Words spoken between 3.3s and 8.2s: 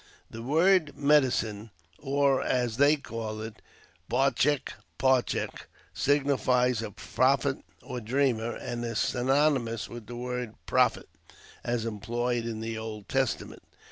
it, Barchh Parchh) signifies a prophet or